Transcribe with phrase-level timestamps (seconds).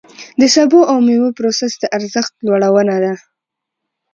[0.39, 3.13] د سبو او مېوو پروسس د ارزښت لوړونه ده.